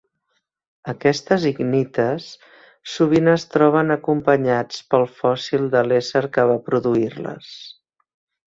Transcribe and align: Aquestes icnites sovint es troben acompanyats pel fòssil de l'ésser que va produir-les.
Aquestes 0.93 1.43
icnites 1.49 2.29
sovint 2.95 3.31
es 3.33 3.45
troben 3.57 3.97
acompanyats 3.99 4.81
pel 4.95 5.07
fòssil 5.21 5.69
de 5.77 5.87
l'ésser 5.91 6.27
que 6.39 6.51
va 6.55 6.61
produir-les. 6.71 7.53